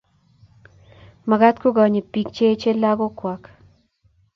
[1.29, 3.43] mekat ko konyit biik che echen lagok kwak